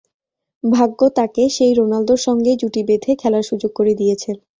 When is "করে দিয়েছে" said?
3.75-4.29